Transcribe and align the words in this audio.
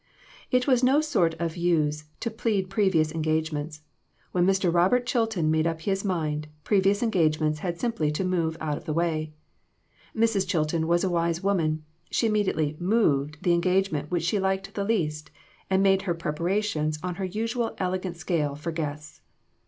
It 0.49 0.65
was 0.65 0.83
no 0.83 0.99
sort 0.99 1.35
of 1.35 1.55
use 1.55 2.05
to 2.21 2.31
plead 2.31 2.71
previous 2.71 3.11
engage 3.11 3.51
ments; 3.51 3.83
when 4.31 4.47
Mr. 4.47 4.73
Robert 4.73 5.05
Chilton 5.05 5.51
made 5.51 5.67
up 5.67 5.81
his 5.81 6.03
mind, 6.03 6.47
previous 6.63 7.03
engagements 7.03 7.59
had 7.59 7.79
simply 7.79 8.09
to 8.13 8.23
move 8.23 8.57
out 8.59 8.77
of 8.77 8.85
the 8.85 8.95
way. 8.95 9.31
Mrs. 10.17 10.47
Chilton 10.47 10.87
was 10.87 11.03
a 11.03 11.09
wise 11.11 11.43
woman; 11.43 11.85
she 12.09 12.25
immediately 12.25 12.75
"moved" 12.79 13.43
the 13.43 13.53
engagement 13.53 14.09
which 14.09 14.23
she 14.23 14.39
liked 14.39 14.73
the 14.73 14.83
least, 14.85 15.29
and 15.69 15.83
made 15.83 16.01
her 16.01 16.15
preparations 16.15 16.97
on 17.03 17.13
her 17.21 17.25
usual 17.25 17.75
elegant 17.77 18.17
scale, 18.17 18.55
for 18.55 18.71
guests. 18.71 19.21